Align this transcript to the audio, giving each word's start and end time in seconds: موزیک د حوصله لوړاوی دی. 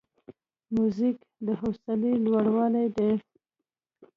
موزیک 0.75 1.17
د 1.45 1.47
حوصله 1.61 2.11
لوړاوی 2.25 2.87
دی. 2.95 3.11